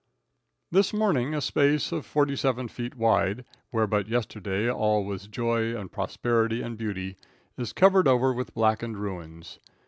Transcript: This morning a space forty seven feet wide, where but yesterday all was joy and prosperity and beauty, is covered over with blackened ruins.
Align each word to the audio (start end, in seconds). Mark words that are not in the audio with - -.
This 0.71 0.93
morning 0.95 1.35
a 1.35 1.41
space 1.41 1.89
forty 1.89 2.35
seven 2.35 2.67
feet 2.67 2.95
wide, 2.95 3.45
where 3.69 3.85
but 3.85 4.07
yesterday 4.07 4.67
all 4.67 5.05
was 5.05 5.27
joy 5.27 5.77
and 5.79 5.91
prosperity 5.91 6.63
and 6.63 6.75
beauty, 6.75 7.17
is 7.55 7.71
covered 7.71 8.07
over 8.07 8.33
with 8.33 8.55
blackened 8.55 8.97
ruins. 8.97 9.59